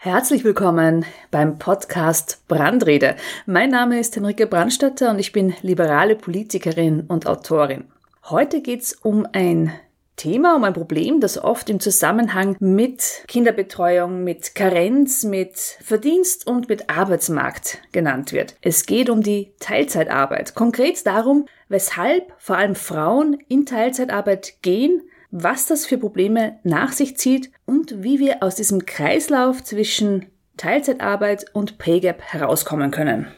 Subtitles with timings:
[0.00, 3.16] Herzlich willkommen beim Podcast Brandrede.
[3.46, 7.82] Mein Name ist Henrike Brandstatter und ich bin liberale Politikerin und Autorin.
[8.22, 9.72] Heute geht's um ein
[10.14, 16.68] Thema, um ein Problem, das oft im Zusammenhang mit Kinderbetreuung, mit Karenz, mit Verdienst und
[16.68, 18.54] mit Arbeitsmarkt genannt wird.
[18.62, 20.54] Es geht um die Teilzeitarbeit.
[20.54, 27.16] Konkret darum, weshalb vor allem Frauen in Teilzeitarbeit gehen was das für Probleme nach sich
[27.16, 33.28] zieht und wie wir aus diesem Kreislauf zwischen Teilzeitarbeit und Pay Gap herauskommen können.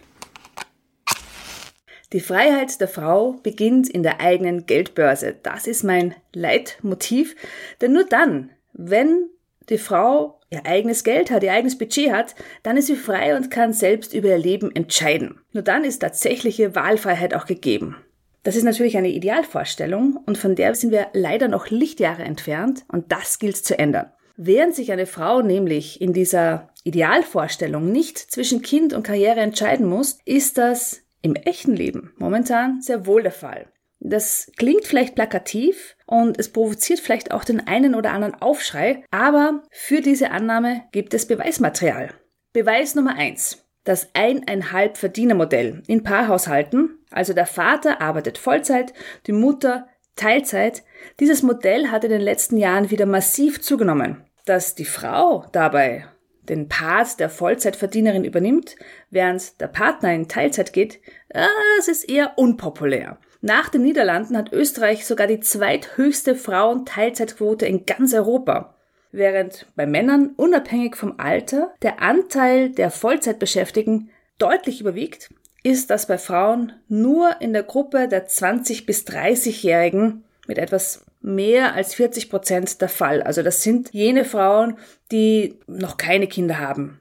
[2.12, 5.36] Die Freiheit der Frau beginnt in der eigenen Geldbörse.
[5.42, 7.36] Das ist mein Leitmotiv,
[7.80, 9.28] denn nur dann, wenn
[9.68, 13.52] die Frau ihr eigenes Geld hat, ihr eigenes Budget hat, dann ist sie frei und
[13.52, 15.40] kann selbst über ihr Leben entscheiden.
[15.52, 17.96] Nur dann ist tatsächliche Wahlfreiheit auch gegeben.
[18.42, 23.12] Das ist natürlich eine Idealvorstellung und von der sind wir leider noch Lichtjahre entfernt und
[23.12, 24.10] das gilt zu ändern.
[24.36, 30.18] Während sich eine Frau nämlich in dieser Idealvorstellung nicht zwischen Kind und Karriere entscheiden muss,
[30.24, 33.66] ist das im echten Leben momentan sehr wohl der Fall.
[33.98, 39.62] Das klingt vielleicht plakativ und es provoziert vielleicht auch den einen oder anderen Aufschrei, aber
[39.70, 42.14] für diese Annahme gibt es Beweismaterial.
[42.54, 48.92] Beweis Nummer eins: Das eineinhalb Verdienermodell in Paarhaushalten also der Vater arbeitet Vollzeit,
[49.26, 50.82] die Mutter Teilzeit.
[51.18, 54.24] Dieses Modell hat in den letzten Jahren wieder massiv zugenommen.
[54.44, 56.06] Dass die Frau dabei
[56.48, 58.76] den Part der Vollzeitverdienerin übernimmt,
[59.10, 63.18] während der Partner in Teilzeit geht, das ist eher unpopulär.
[63.40, 68.74] Nach den Niederlanden hat Österreich sogar die zweithöchste Frauen-Teilzeitquote in ganz Europa.
[69.12, 75.30] Während bei Männern unabhängig vom Alter der Anteil der Vollzeitbeschäftigten deutlich überwiegt,
[75.62, 81.74] ist das bei Frauen nur in der Gruppe der 20 bis 30-Jährigen mit etwas mehr
[81.74, 83.22] als 40 Prozent der Fall.
[83.22, 84.78] Also das sind jene Frauen,
[85.12, 87.00] die noch keine Kinder haben.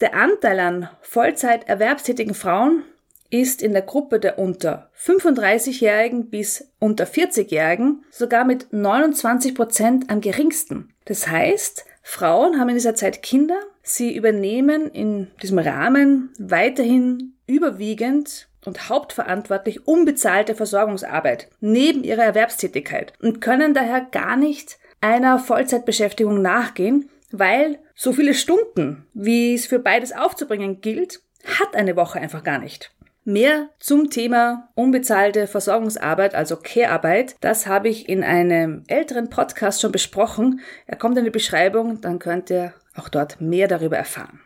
[0.00, 2.82] Der Anteil an Vollzeit erwerbstätigen Frauen
[3.30, 10.20] ist in der Gruppe der unter 35-Jährigen bis unter 40-Jährigen sogar mit 29 Prozent am
[10.20, 10.92] geringsten.
[11.04, 18.48] Das heißt, Frauen haben in dieser Zeit Kinder, sie übernehmen in diesem Rahmen weiterhin überwiegend
[18.64, 27.10] und hauptverantwortlich unbezahlte Versorgungsarbeit neben ihrer Erwerbstätigkeit und können daher gar nicht einer Vollzeitbeschäftigung nachgehen,
[27.32, 32.58] weil so viele Stunden, wie es für beides aufzubringen gilt, hat eine Woche einfach gar
[32.58, 32.92] nicht.
[33.24, 39.92] Mehr zum Thema unbezahlte Versorgungsarbeit, also Care-Arbeit, das habe ich in einem älteren Podcast schon
[39.92, 40.60] besprochen.
[40.86, 44.40] Er kommt in die Beschreibung, dann könnt ihr auch dort mehr darüber erfahren.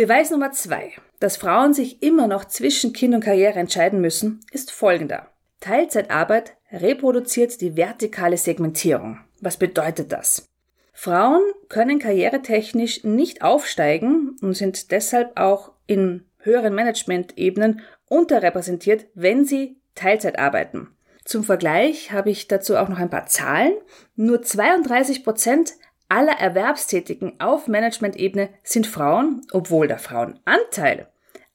[0.00, 4.72] Beweis Nummer zwei, dass Frauen sich immer noch zwischen Kind und Karriere entscheiden müssen, ist
[4.72, 5.28] folgender.
[5.60, 9.18] Teilzeitarbeit reproduziert die vertikale Segmentierung.
[9.42, 10.48] Was bedeutet das?
[10.94, 19.82] Frauen können karrieretechnisch nicht aufsteigen und sind deshalb auch in höheren Management-Ebenen unterrepräsentiert, wenn sie
[19.94, 20.88] Teilzeit arbeiten.
[21.26, 23.74] Zum Vergleich habe ich dazu auch noch ein paar Zahlen.
[24.16, 25.74] Nur 32 Prozent
[26.10, 31.08] aller Erwerbstätigen auf Management-Ebene sind Frauen, obwohl der Frauenanteil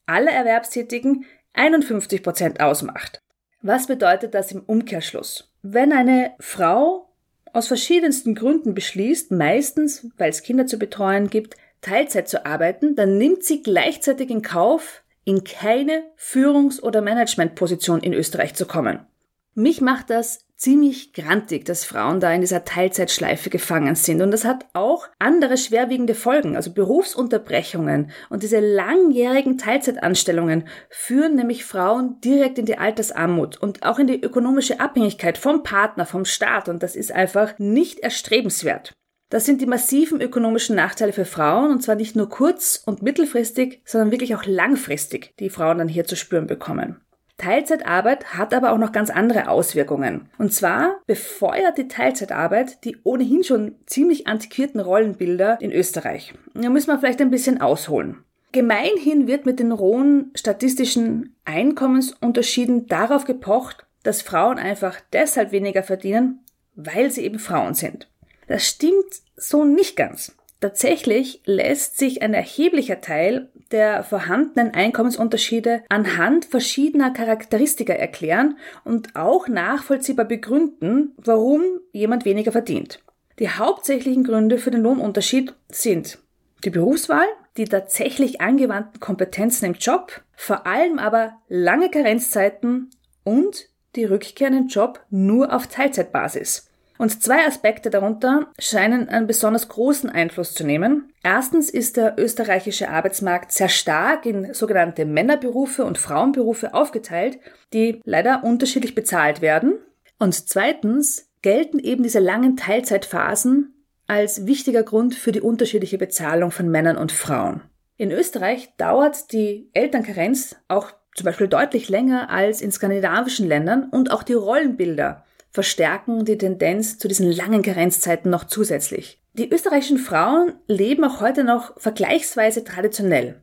[0.06, 3.20] aller Erwerbstätigen 51 Prozent ausmacht.
[3.62, 5.52] Was bedeutet das im Umkehrschluss?
[5.62, 7.10] Wenn eine Frau
[7.54, 13.18] aus verschiedensten Gründen beschließt, meistens weil es Kinder zu betreuen gibt, Teilzeit zu arbeiten, dann
[13.18, 19.06] nimmt sie gleichzeitig in Kauf, in keine Führungs- oder Managementposition in Österreich zu kommen.
[19.54, 24.24] Mich macht das ziemlich grantig, dass Frauen da in dieser Teilzeitschleife gefangen sind.
[24.24, 26.56] Und das hat auch andere schwerwiegende Folgen.
[26.56, 34.00] Also Berufsunterbrechungen und diese langjährigen Teilzeitanstellungen führen nämlich Frauen direkt in die Altersarmut und auch
[34.00, 36.68] in die ökonomische Abhängigkeit vom Partner, vom Staat.
[36.68, 38.92] Und das ist einfach nicht erstrebenswert.
[39.30, 43.84] Das sind die massiven ökonomischen Nachteile für Frauen und zwar nicht nur kurz- und mittelfristig,
[43.86, 47.05] sondern wirklich auch langfristig, die Frauen dann hier zu spüren bekommen.
[47.38, 50.30] Teilzeitarbeit hat aber auch noch ganz andere Auswirkungen.
[50.38, 56.34] Und zwar befeuert die Teilzeitarbeit die ohnehin schon ziemlich antiquierten Rollenbilder in Österreich.
[56.54, 58.24] Da müssen wir vielleicht ein bisschen ausholen.
[58.54, 66.40] Gemeinhin wird mit den rohen statistischen Einkommensunterschieden darauf gepocht, dass Frauen einfach deshalb weniger verdienen,
[66.76, 68.08] weil sie eben Frauen sind.
[68.48, 68.94] Das stimmt
[69.36, 70.36] so nicht ganz.
[70.66, 79.48] Tatsächlich lässt sich ein erheblicher Teil der vorhandenen Einkommensunterschiede anhand verschiedener Charakteristika erklären und auch
[79.48, 83.00] nachvollziehbar begründen, warum jemand weniger verdient.
[83.38, 86.18] Die hauptsächlichen Gründe für den Lohnunterschied sind
[86.64, 87.28] die Berufswahl,
[87.58, 92.90] die tatsächlich angewandten Kompetenzen im Job, vor allem aber lange Karenzzeiten
[93.24, 96.72] und die Rückkehr in den Job nur auf Teilzeitbasis.
[96.98, 101.12] Und zwei Aspekte darunter scheinen einen besonders großen Einfluss zu nehmen.
[101.24, 107.40] Erstens ist der österreichische Arbeitsmarkt sehr stark in sogenannte Männerberufe und Frauenberufe aufgeteilt,
[107.74, 109.80] die leider unterschiedlich bezahlt werden.
[110.20, 113.74] Und zweitens gelten eben diese langen Teilzeitphasen
[114.08, 117.62] als wichtiger Grund für die unterschiedliche Bezahlung von Männern und Frauen.
[117.98, 124.12] In Österreich dauert die Elternkarenz auch zum Beispiel deutlich länger als in skandinavischen Ländern und
[124.12, 125.24] auch die Rollenbilder
[125.56, 129.22] verstärken die Tendenz zu diesen langen Karenzzeiten noch zusätzlich.
[129.34, 133.42] Die österreichischen Frauen leben auch heute noch vergleichsweise traditionell.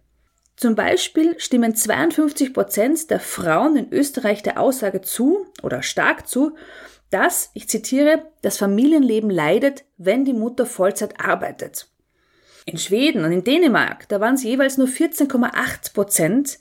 [0.57, 6.55] Zum Beispiel stimmen 52 Prozent der Frauen in Österreich der Aussage zu oder stark zu,
[7.09, 11.89] dass, ich zitiere, das Familienleben leidet, wenn die Mutter Vollzeit arbeitet.
[12.67, 16.59] In Schweden und in Dänemark, da waren es jeweils nur 14,8 Prozent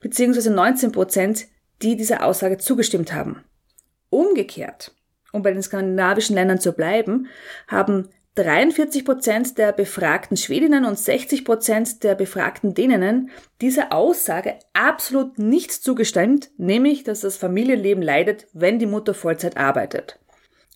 [0.00, 0.50] bzw.
[0.50, 1.46] 19 Prozent,
[1.82, 3.44] die dieser Aussage zugestimmt haben.
[4.12, 4.92] Umgekehrt,
[5.32, 7.28] um bei den skandinavischen Ländern zu bleiben,
[7.66, 13.30] haben 43 Prozent der befragten Schwedinnen und 60 Prozent der befragten Däninnen
[13.60, 20.18] dieser Aussage absolut nichts zugestimmt, nämlich, dass das Familienleben leidet, wenn die Mutter Vollzeit arbeitet.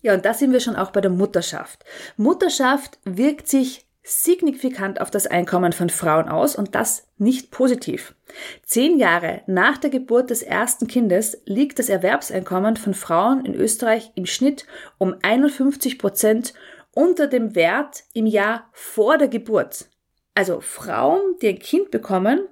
[0.01, 1.83] Ja, und da sind wir schon auch bei der Mutterschaft.
[2.15, 8.15] Mutterschaft wirkt sich signifikant auf das Einkommen von Frauen aus und das nicht positiv.
[8.63, 14.11] Zehn Jahre nach der Geburt des ersten Kindes liegt das Erwerbseinkommen von Frauen in Österreich
[14.15, 14.65] im Schnitt
[14.97, 16.53] um 51 Prozent
[16.93, 19.89] unter dem Wert im Jahr vor der Geburt.
[20.35, 22.47] Also Frauen, die ein Kind bekommen,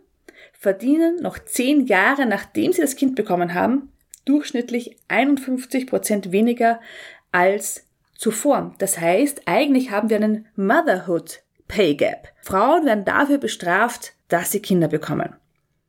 [0.51, 3.93] verdienen noch zehn Jahre nachdem sie das Kind bekommen haben,
[4.25, 6.81] durchschnittlich 51 Prozent weniger
[7.31, 7.87] als
[8.17, 8.75] zuvor.
[8.77, 12.27] Das heißt, eigentlich haben wir einen Motherhood Pay Gap.
[12.41, 15.35] Frauen werden dafür bestraft, dass sie Kinder bekommen.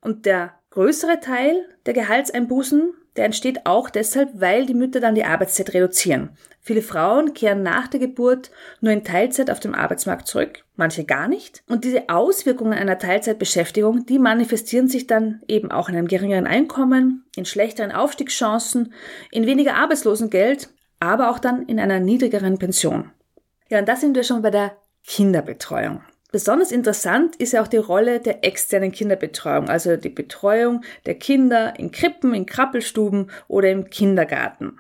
[0.01, 1.57] Und der größere Teil
[1.87, 6.37] der Gehaltseinbußen, der entsteht auch deshalb, weil die Mütter dann die Arbeitszeit reduzieren.
[6.61, 8.51] Viele Frauen kehren nach der Geburt
[8.81, 11.63] nur in Teilzeit auf dem Arbeitsmarkt zurück, manche gar nicht.
[11.69, 17.25] Und diese Auswirkungen einer Teilzeitbeschäftigung, die manifestieren sich dann eben auch in einem geringeren Einkommen,
[17.37, 18.93] in schlechteren Aufstiegschancen,
[19.31, 20.69] in weniger Arbeitslosengeld,
[21.01, 23.13] aber auch dann in einer niedrigeren Pension.
[23.69, 24.77] Ja, und da sind wir schon bei der
[25.07, 26.03] Kinderbetreuung.
[26.33, 31.79] Besonders interessant ist ja auch die Rolle der externen Kinderbetreuung, also die Betreuung der Kinder
[31.79, 34.79] in Krippen, in Krabbelstuben oder im Kindergarten.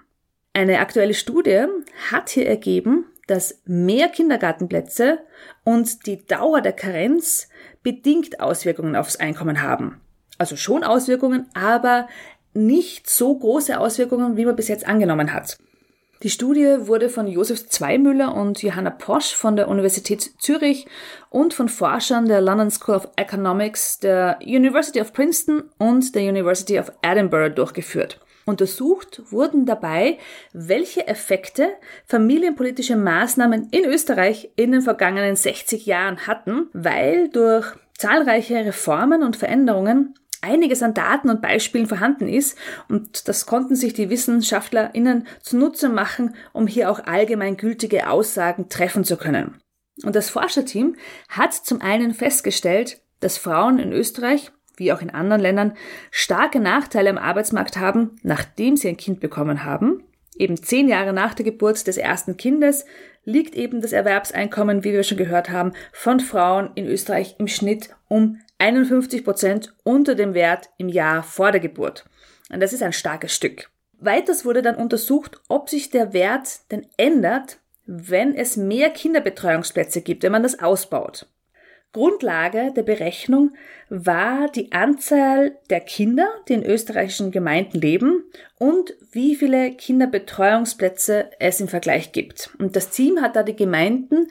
[0.52, 1.66] Eine aktuelle Studie
[2.10, 5.20] hat hier ergeben, dass mehr Kindergartenplätze
[5.64, 7.48] und die Dauer der Karenz
[7.82, 10.00] bedingt Auswirkungen aufs Einkommen haben.
[10.38, 12.08] Also schon Auswirkungen, aber
[12.52, 15.58] nicht so große Auswirkungen, wie man bis jetzt angenommen hat.
[16.22, 20.86] Die Studie wurde von Josef Zweimüller und Johanna Posch von der Universität Zürich
[21.28, 26.78] und von Forschern der London School of Economics, der University of Princeton und der University
[26.78, 28.18] of Edinburgh durchgeführt.
[28.46, 30.18] Untersucht wurden dabei,
[30.52, 31.68] welche Effekte
[32.06, 37.66] familienpolitische Maßnahmen in Österreich in den vergangenen 60 Jahren hatten, weil durch
[37.98, 42.56] zahlreiche Reformen und Veränderungen einiges an Daten und Beispielen vorhanden ist
[42.88, 49.16] und das konnten sich die WissenschaftlerInnen zunutze machen, um hier auch allgemeingültige Aussagen treffen zu
[49.16, 49.60] können.
[50.04, 50.96] Und das Forscherteam
[51.28, 55.76] hat zum einen festgestellt, dass Frauen in Österreich wie auch in anderen Ländern
[56.10, 60.04] starke Nachteile am Arbeitsmarkt haben, nachdem sie ein Kind bekommen haben.
[60.36, 62.84] Eben zehn Jahre nach der Geburt des ersten Kindes
[63.24, 67.90] liegt eben das Erwerbseinkommen, wie wir schon gehört haben, von Frauen in Österreich im Schnitt
[68.08, 72.04] um 51 Prozent unter dem Wert im Jahr vor der Geburt.
[72.50, 73.70] Und das ist ein starkes Stück.
[73.98, 80.22] Weiters wurde dann untersucht, ob sich der Wert denn ändert, wenn es mehr Kinderbetreuungsplätze gibt,
[80.22, 81.26] wenn man das ausbaut.
[81.92, 83.52] Grundlage der Berechnung
[83.88, 88.24] war die Anzahl der Kinder, die in österreichischen Gemeinden leben
[88.58, 92.50] und wie viele Kinderbetreuungsplätze es im Vergleich gibt.
[92.58, 94.26] Und das Team hat da die Gemeinden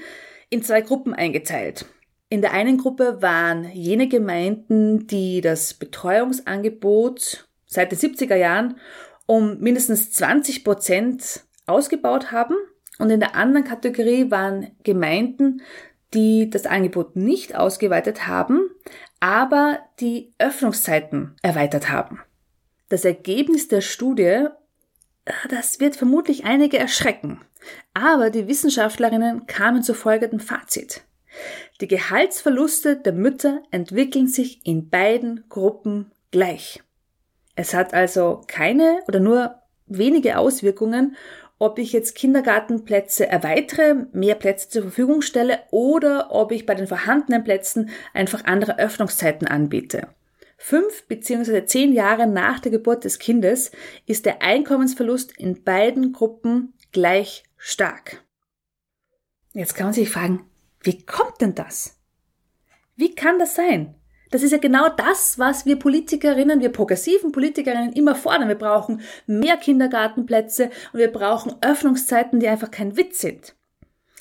[0.51, 1.85] in zwei Gruppen eingeteilt.
[2.29, 8.79] In der einen Gruppe waren jene Gemeinden, die das Betreuungsangebot seit den 70er Jahren
[9.27, 12.55] um mindestens 20 Prozent ausgebaut haben.
[12.97, 15.61] Und in der anderen Kategorie waren Gemeinden,
[16.13, 18.69] die das Angebot nicht ausgeweitet haben,
[19.19, 22.21] aber die Öffnungszeiten erweitert haben.
[22.89, 24.47] Das Ergebnis der Studie,
[25.49, 27.41] das wird vermutlich einige erschrecken,
[27.93, 31.03] aber die Wissenschaftlerinnen kamen zu folgendem Fazit.
[31.81, 36.81] Die Gehaltsverluste der Mütter entwickeln sich in beiden Gruppen gleich.
[37.55, 39.55] Es hat also keine oder nur
[39.85, 41.17] wenige Auswirkungen,
[41.59, 46.87] ob ich jetzt Kindergartenplätze erweitere, mehr Plätze zur Verfügung stelle oder ob ich bei den
[46.87, 50.07] vorhandenen Plätzen einfach andere Öffnungszeiten anbiete.
[50.57, 51.65] Fünf bzw.
[51.65, 53.71] zehn Jahre nach der Geburt des Kindes
[54.05, 58.23] ist der Einkommensverlust in beiden Gruppen gleich stark.
[59.53, 60.45] Jetzt kann man sich fragen,
[60.85, 61.97] wie kommt denn das?
[62.95, 63.95] Wie kann das sein?
[64.31, 68.47] Das ist ja genau das, was wir Politikerinnen, wir progressiven Politikerinnen immer fordern.
[68.47, 73.55] Wir brauchen mehr Kindergartenplätze und wir brauchen Öffnungszeiten, die einfach kein Witz sind.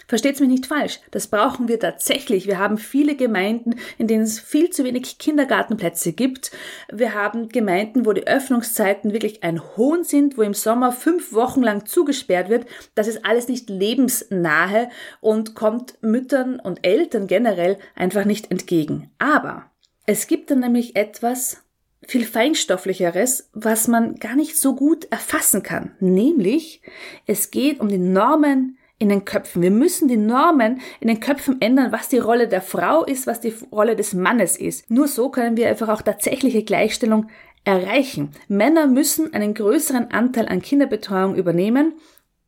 [0.06, 2.46] Versteht's mich nicht falsch, das brauchen wir tatsächlich.
[2.46, 6.50] Wir haben viele Gemeinden, in denen es viel zu wenig Kindergartenplätze gibt.
[6.92, 11.62] Wir haben Gemeinden, wo die Öffnungszeiten wirklich ein Hohn sind, wo im Sommer fünf Wochen
[11.62, 12.66] lang zugesperrt wird.
[12.94, 19.10] Das ist alles nicht lebensnahe und kommt Müttern und Eltern generell einfach nicht entgegen.
[19.18, 19.70] Aber
[20.06, 21.62] es gibt dann nämlich etwas
[22.06, 25.92] viel feinstofflicheres, was man gar nicht so gut erfassen kann.
[26.00, 26.82] Nämlich,
[27.26, 29.60] es geht um die Normen in den Köpfen.
[29.60, 33.38] Wir müssen die Normen in den Köpfen ändern, was die Rolle der Frau ist, was
[33.38, 34.90] die Rolle des Mannes ist.
[34.90, 37.28] Nur so können wir einfach auch tatsächliche Gleichstellung
[37.64, 38.30] erreichen.
[38.48, 41.92] Männer müssen einen größeren Anteil an Kinderbetreuung übernehmen,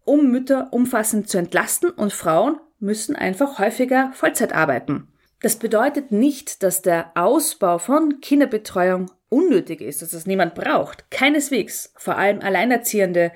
[0.06, 5.08] um Mütter umfassend zu entlasten und Frauen müssen einfach häufiger Vollzeit arbeiten.
[5.42, 11.10] Das bedeutet nicht, dass der Ausbau von Kinderbetreuung unnötig ist, dass es niemand braucht.
[11.10, 11.92] Keineswegs.
[11.96, 13.32] Vor allem Alleinerziehende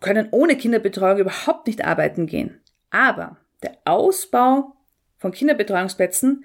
[0.00, 2.60] können ohne Kinderbetreuung überhaupt nicht arbeiten gehen.
[2.90, 4.76] Aber der Ausbau
[5.18, 6.44] von Kinderbetreuungsplätzen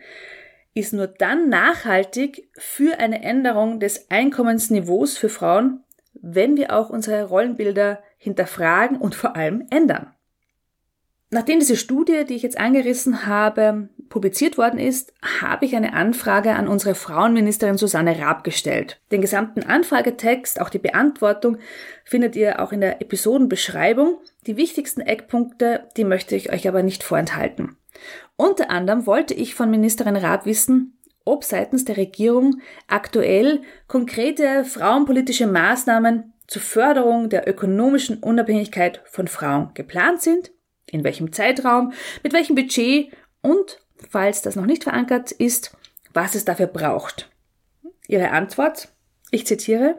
[0.74, 7.25] ist nur dann nachhaltig für eine Änderung des Einkommensniveaus für Frauen, wenn wir auch unsere
[7.25, 10.13] Rollenbilder hinterfragen und vor allem ändern.
[11.29, 16.53] Nachdem diese Studie, die ich jetzt angerissen habe, publiziert worden ist, habe ich eine Anfrage
[16.53, 19.01] an unsere Frauenministerin Susanne Raab gestellt.
[19.12, 21.58] Den gesamten Anfragetext, auch die Beantwortung,
[22.06, 24.20] findet ihr auch in der Episodenbeschreibung.
[24.46, 27.77] Die wichtigsten Eckpunkte, die möchte ich euch aber nicht vorenthalten.
[28.36, 35.48] Unter anderem wollte ich von Ministerin Raab wissen, ob seitens der Regierung aktuell konkrete frauenpolitische
[35.48, 40.51] Maßnahmen zur Förderung der ökonomischen Unabhängigkeit von Frauen geplant sind
[40.91, 45.75] in welchem Zeitraum, mit welchem Budget und, falls das noch nicht verankert ist,
[46.13, 47.29] was es dafür braucht.
[48.08, 48.89] Ihre Antwort,
[49.31, 49.96] ich zitiere,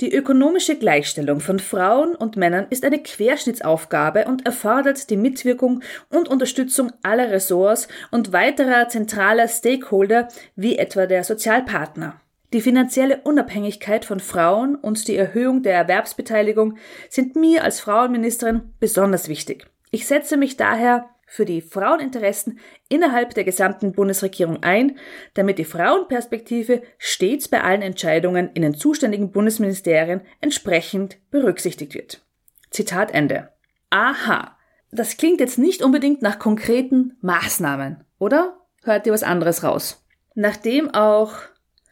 [0.00, 6.28] die ökonomische Gleichstellung von Frauen und Männern ist eine Querschnittsaufgabe und erfordert die Mitwirkung und
[6.28, 12.18] Unterstützung aller Ressorts und weiterer zentraler Stakeholder wie etwa der Sozialpartner.
[12.54, 16.78] Die finanzielle Unabhängigkeit von Frauen und die Erhöhung der Erwerbsbeteiligung
[17.10, 19.66] sind mir als Frauenministerin besonders wichtig.
[19.90, 22.58] Ich setze mich daher für die Fraueninteressen
[22.88, 24.98] innerhalb der gesamten Bundesregierung ein,
[25.34, 32.26] damit die Frauenperspektive stets bei allen Entscheidungen in den zuständigen Bundesministerien entsprechend berücksichtigt wird.
[32.70, 33.50] Zitat Ende.
[33.90, 34.58] Aha,
[34.90, 38.56] das klingt jetzt nicht unbedingt nach konkreten Maßnahmen, oder?
[38.82, 40.04] Hört ihr was anderes raus?
[40.34, 41.34] Nachdem auch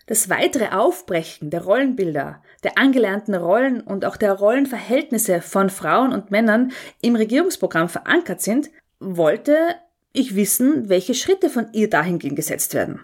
[0.06, 6.32] das weitere Aufbrechen der Rollenbilder, der angelernten Rollen und auch der Rollenverhältnisse von Frauen und
[6.32, 9.56] Männern im Regierungsprogramm verankert sind, wollte
[10.12, 13.00] ich wissen, welche Schritte von ihr dahingehend gesetzt werden.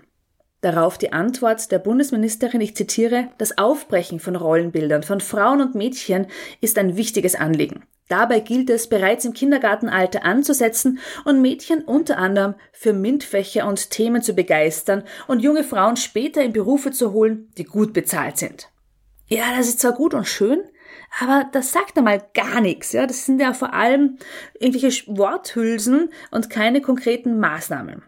[0.61, 6.27] Darauf die Antwort der Bundesministerin, ich zitiere, das Aufbrechen von Rollenbildern von Frauen und Mädchen
[6.63, 7.85] ist ein wichtiges Anliegen.
[8.09, 14.23] Dabei gilt es, bereits im Kindergartenalter anzusetzen und Mädchen unter anderem für MINT-Fächer und Themen
[14.23, 18.69] zu begeistern und junge Frauen später in Berufe zu holen, die gut bezahlt sind.
[19.27, 20.63] Ja, das ist zwar gut und schön,
[21.21, 22.93] aber das sagt einmal gar nichts.
[22.93, 24.19] Ja, das sind ja vor allem
[24.59, 28.03] irgendwelche Worthülsen und keine konkreten Maßnahmen.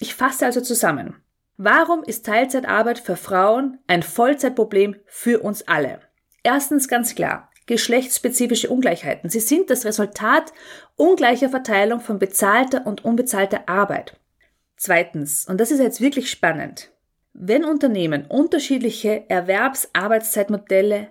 [0.00, 1.16] Ich fasse also zusammen.
[1.56, 6.00] Warum ist Teilzeitarbeit für Frauen ein Vollzeitproblem für uns alle?
[6.42, 9.30] Erstens ganz klar geschlechtsspezifische Ungleichheiten.
[9.30, 10.52] Sie sind das Resultat
[10.96, 14.20] ungleicher Verteilung von bezahlter und unbezahlter Arbeit.
[14.76, 16.92] Zweitens, und das ist jetzt wirklich spannend,
[17.32, 21.08] wenn Unternehmen unterschiedliche Erwerbsarbeitszeitmodelle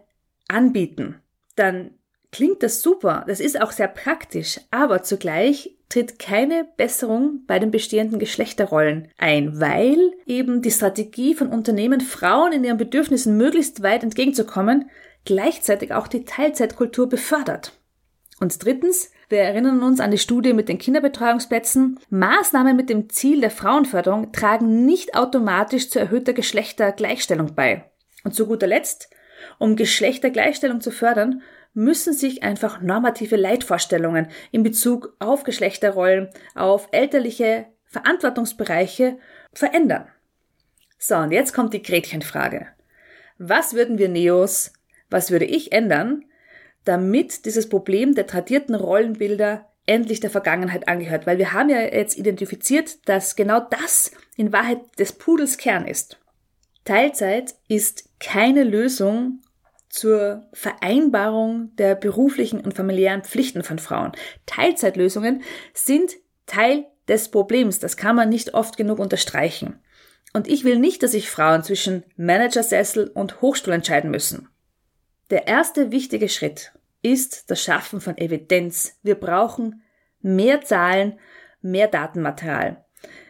[0.48, 1.16] anbieten,
[1.56, 1.92] dann
[2.32, 7.70] klingt das super, das ist auch sehr praktisch, aber zugleich tritt keine Besserung bei den
[7.70, 14.02] bestehenden Geschlechterrollen ein, weil eben die Strategie von Unternehmen, Frauen in ihren Bedürfnissen möglichst weit
[14.02, 14.90] entgegenzukommen,
[15.26, 17.74] gleichzeitig auch die Teilzeitkultur befördert.
[18.40, 22.00] Und drittens, wir erinnern uns an die Studie mit den Kinderbetreuungsplätzen.
[22.10, 27.86] Maßnahmen mit dem Ziel der Frauenförderung tragen nicht automatisch zu erhöhter Geschlechtergleichstellung bei.
[28.24, 29.10] Und zu guter Letzt,
[29.60, 31.42] um Geschlechtergleichstellung zu fördern,
[31.74, 39.18] müssen sich einfach normative Leitvorstellungen in Bezug auf Geschlechterrollen, auf elterliche Verantwortungsbereiche
[39.54, 40.08] verändern.
[40.98, 42.68] So, und jetzt kommt die Gretchenfrage.
[43.38, 44.72] Was würden wir Neos
[45.14, 46.26] was würde ich ändern,
[46.86, 51.28] damit dieses Problem der tradierten Rollenbilder endlich der Vergangenheit angehört?
[51.28, 56.20] Weil wir haben ja jetzt identifiziert, dass genau das in Wahrheit des Pudels Kern ist.
[56.86, 59.42] Teilzeit ist keine Lösung
[59.90, 64.12] zur Vereinbarung der beruflichen und familiären Pflichten von Frauen.
[64.46, 66.14] Teilzeitlösungen sind
[66.46, 67.80] Teil des Problems.
[67.80, 69.80] Das kann man nicht oft genug unterstreichen.
[70.34, 74.50] Und ich will nicht, dass sich Frauen zwischen Managersessel und Hochstuhl entscheiden müssen.
[75.30, 76.74] Der erste wichtige Schritt
[77.04, 78.98] ist das Schaffen von Evidenz.
[79.04, 79.84] Wir brauchen
[80.22, 81.20] mehr Zahlen,
[81.62, 82.84] mehr Datenmaterial.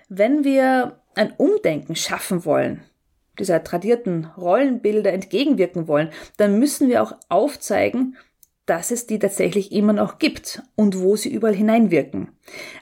[0.08, 2.84] Wenn wir ein Umdenken schaffen wollen,
[3.40, 8.16] dieser tradierten Rollenbilder entgegenwirken wollen, dann müssen wir auch aufzeigen,
[8.66, 12.30] dass es die tatsächlich immer noch gibt und wo sie überall hineinwirken.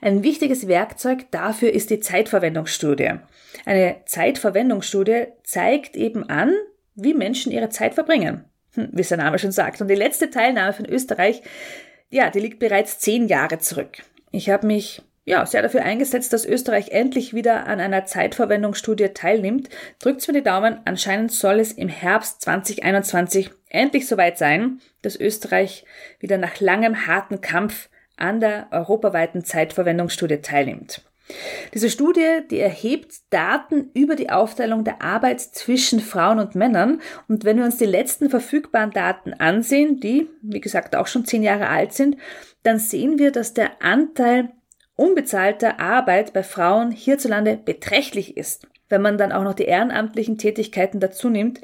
[0.01, 3.13] Ein wichtiges Werkzeug dafür ist die Zeitverwendungsstudie.
[3.65, 6.53] Eine Zeitverwendungsstudie zeigt eben an,
[6.95, 9.81] wie Menschen ihre Zeit verbringen, hm, wie sein Name schon sagt.
[9.81, 11.41] Und die letzte Teilnahme von Österreich,
[12.09, 14.03] ja, die liegt bereits zehn Jahre zurück.
[14.31, 19.69] Ich habe mich ja, sehr dafür eingesetzt, dass Österreich endlich wieder an einer Zeitverwendungsstudie teilnimmt.
[19.99, 20.79] Drückt's mir die Daumen.
[20.85, 25.85] Anscheinend soll es im Herbst 2021 endlich soweit sein, dass Österreich
[26.19, 31.03] wieder nach langem harten Kampf an der europaweiten Zeitverwendungsstudie teilnimmt.
[31.73, 36.99] Diese Studie, die erhebt Daten über die Aufteilung der Arbeit zwischen Frauen und Männern.
[37.27, 41.43] Und wenn wir uns die letzten verfügbaren Daten ansehen, die, wie gesagt, auch schon zehn
[41.43, 42.17] Jahre alt sind,
[42.63, 44.51] dann sehen wir, dass der Anteil
[44.95, 48.67] unbezahlter Arbeit bei Frauen hierzulande beträchtlich ist.
[48.89, 51.61] Wenn man dann auch noch die ehrenamtlichen Tätigkeiten dazu nimmt,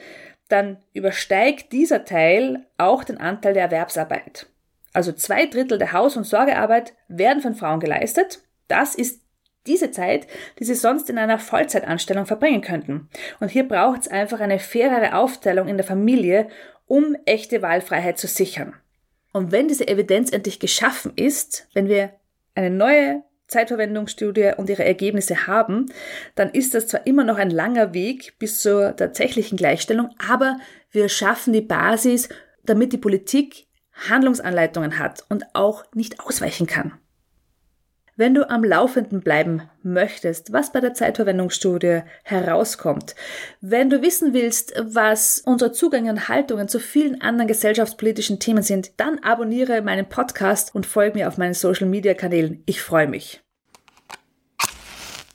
[0.48, 4.48] dann übersteigt dieser Teil auch den Anteil der Erwerbsarbeit.
[4.94, 8.40] Also zwei Drittel der Haus- und Sorgearbeit werden von Frauen geleistet.
[8.68, 9.22] Das ist
[9.68, 10.28] diese Zeit,
[10.60, 13.10] die sie sonst in einer Vollzeitanstellung verbringen könnten.
[13.40, 16.48] Und hier braucht es einfach eine fairere Aufteilung in der Familie,
[16.86, 18.74] um echte Wahlfreiheit zu sichern.
[19.34, 22.12] Und wenn diese Evidenz endlich geschaffen ist, wenn wir
[22.58, 25.86] eine neue Zeitverwendungsstudie und ihre Ergebnisse haben,
[26.36, 30.58] dann ist das zwar immer noch ein langer Weg bis zur tatsächlichen Gleichstellung, aber
[30.92, 32.28] wir schaffen die Basis,
[32.66, 33.68] damit die Politik
[34.10, 36.94] Handlungsanleitungen hat und auch nicht ausweichen kann.
[38.20, 43.14] Wenn du am Laufenden bleiben möchtest, was bei der Zeitverwendungsstudie herauskommt,
[43.62, 49.00] wenn du wissen willst, was unsere Zugänge und Haltungen zu vielen anderen gesellschaftspolitischen Themen sind,
[49.00, 52.64] dann abonniere meinen Podcast und folge mir auf meinen Social Media Kanälen.
[52.66, 53.47] Ich freue mich.